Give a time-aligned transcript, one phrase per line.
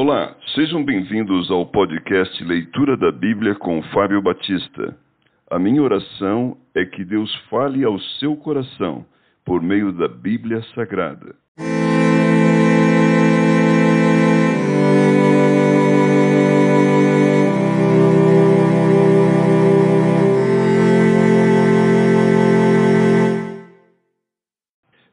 [0.00, 4.96] Olá, sejam bem-vindos ao podcast Leitura da Bíblia com Fábio Batista.
[5.50, 9.04] A minha oração é que Deus fale ao seu coração
[9.44, 11.34] por meio da Bíblia Sagrada.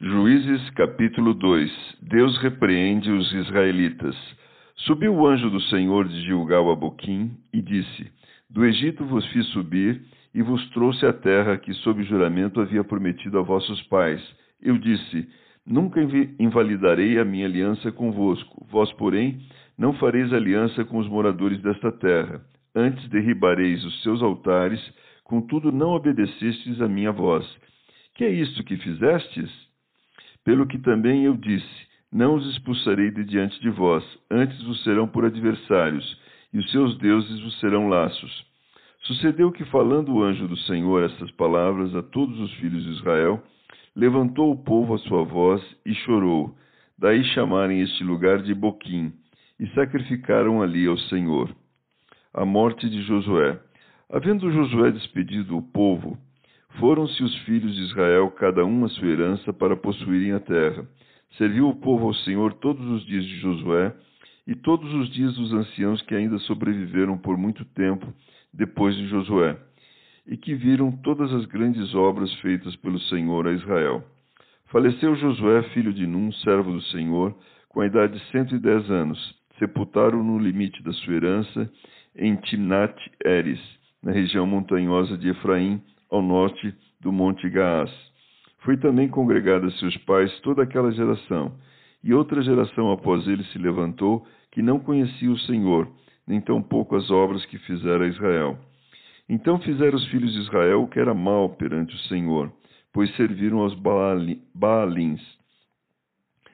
[0.00, 1.70] Juízes capítulo 2
[2.02, 4.16] Deus repreende os israelitas.
[4.76, 8.10] Subiu o anjo do Senhor de Gilgal a Boquim e disse:
[8.50, 10.02] Do Egito vos fiz subir
[10.34, 14.20] e vos trouxe a terra que, sob juramento, havia prometido a vossos pais.
[14.60, 15.28] Eu disse:
[15.66, 16.00] Nunca
[16.38, 18.66] invalidarei a minha aliança convosco.
[18.70, 19.40] Vós, porém,
[19.78, 22.40] não fareis aliança com os moradores desta terra.
[22.74, 24.80] Antes derribareis os seus altares,
[25.22, 27.46] contudo não obedecestes a minha voz.
[28.14, 29.50] Que é isto que fizestes?
[30.44, 35.08] Pelo que também eu disse: não os expulsarei de diante de vós, antes vos serão
[35.08, 36.20] por adversários,
[36.52, 38.44] e os seus deuses vos serão laços.
[39.04, 43.42] Sucedeu que, falando o anjo do Senhor estas palavras a todos os filhos de Israel,
[43.96, 46.54] levantou o povo a sua voz e chorou.
[46.98, 49.12] Daí chamarem este lugar de Boquim,
[49.58, 51.50] e sacrificaram ali ao Senhor.
[52.34, 53.58] A morte de Josué.
[54.10, 56.18] Havendo Josué despedido o povo,
[56.78, 60.86] foram-se os filhos de Israel, cada um a sua herança, para possuírem a terra.
[61.38, 63.94] Serviu o povo ao Senhor todos os dias de Josué
[64.46, 68.12] e todos os dias dos anciãos que ainda sobreviveram por muito tempo
[68.52, 69.56] depois de Josué,
[70.26, 74.04] e que viram todas as grandes obras feitas pelo Senhor a Israel.
[74.66, 77.34] Faleceu Josué, filho de Num, servo do Senhor,
[77.68, 79.34] com a idade de cento e dez anos.
[79.58, 81.70] Sepultaram no limite da sua herança,
[82.16, 82.94] em Timnat
[83.24, 83.60] Eres,
[84.02, 87.90] na região montanhosa de Efraim, ao norte do Monte Gaás.
[88.62, 91.52] Foi também congregada a seus pais toda aquela geração,
[92.02, 95.88] e outra geração após ele se levantou, que não conhecia o Senhor,
[96.26, 98.56] nem tampouco as obras que fizera Israel.
[99.28, 102.52] Então fizeram os filhos de Israel o que era mal perante o Senhor,
[102.92, 103.74] pois serviram aos
[104.54, 105.22] Baalins.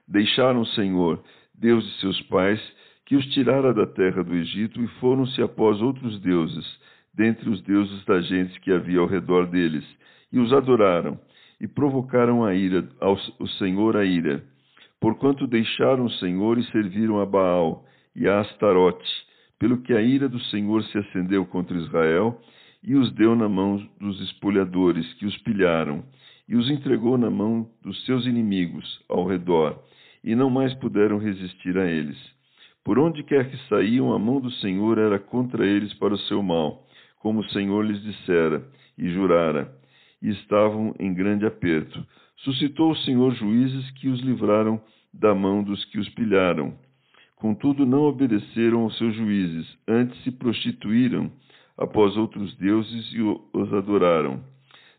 [0.07, 1.23] Deixaram o Senhor,
[1.55, 2.61] Deus de seus pais,
[3.05, 6.67] que os tirara da terra do Egito, e foram-se após outros deuses,
[7.13, 9.85] dentre os deuses da gente que havia ao redor deles,
[10.33, 11.19] e os adoraram
[11.61, 14.45] e provocaram a ira ao o Senhor a ira,
[15.01, 19.09] porquanto deixaram o Senhor e serviram a Baal e a Astarote,
[19.59, 22.41] pelo que a ira do Senhor se acendeu contra Israel
[22.83, 26.05] e os deu na mão dos espolhadores que os pilharam
[26.49, 29.79] e os entregou na mão dos seus inimigos ao redor,
[30.25, 32.17] e não mais puderam resistir a eles.
[32.83, 36.43] Por onde quer que saíam, a mão do Senhor era contra eles para o seu
[36.43, 36.87] mal,
[37.19, 39.78] como o Senhor lhes dissera e jurara
[40.23, 42.05] e estavam em grande aperto.
[42.39, 44.81] Suscitou o Senhor juízes que os livraram
[45.13, 46.75] da mão dos que os pilharam.
[47.37, 51.31] Contudo, não obedeceram aos seus juízes, antes se prostituíram
[51.77, 54.43] após outros deuses e os adoraram.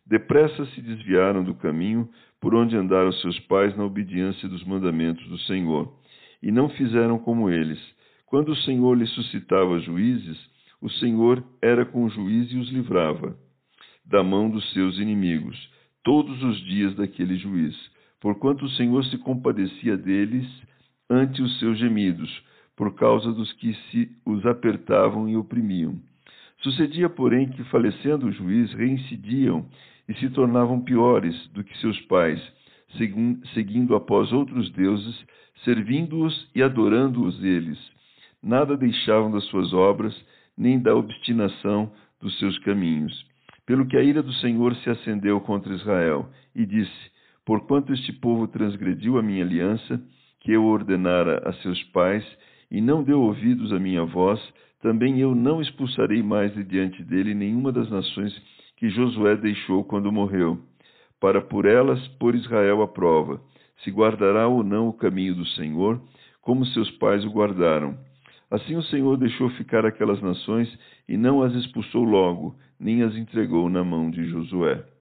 [0.06, 2.10] Depressa se desviaram do caminho
[2.40, 5.94] por onde andaram seus pais na obediência dos mandamentos do Senhor,
[6.42, 7.80] e não fizeram como eles.
[8.26, 10.38] Quando o Senhor lhes suscitava juízes,
[10.82, 13.36] o Senhor era com o juiz e os livrava
[14.10, 15.56] da mão dos seus inimigos,
[16.04, 17.76] todos os dias daquele juiz,
[18.20, 20.48] porquanto o Senhor se compadecia deles
[21.10, 22.44] ante os seus gemidos,
[22.76, 26.00] por causa dos que se os apertavam e oprimiam.
[26.62, 29.66] Sucedia, porém, que, falecendo o juiz, reincidiam
[30.08, 32.42] e se tornavam piores do que seus pais,
[33.54, 35.26] seguindo após outros deuses,
[35.64, 37.78] servindo-os e adorando-os eles.
[38.42, 40.16] Nada deixavam das suas obras,
[40.58, 41.92] nem da obstinação
[42.22, 43.30] dos seus caminhos.
[43.70, 47.12] Pelo que a ira do Senhor se acendeu contra Israel, e disse:
[47.46, 50.02] Porquanto este povo transgrediu a minha aliança,
[50.40, 52.26] que eu ordenara a seus pais,
[52.72, 54.42] e não deu ouvidos à minha voz,
[54.82, 58.36] também eu não expulsarei mais de diante dele nenhuma das nações
[58.76, 60.58] que Josué deixou quando morreu,
[61.20, 63.40] para por elas pôr Israel à prova,
[63.84, 66.02] se guardará ou não o caminho do Senhor,
[66.42, 67.96] como seus pais o guardaram.
[68.52, 70.68] Assim o Senhor deixou ficar aquelas nações
[71.08, 74.84] e não as expulsou logo, nem as entregou na mão de Josué.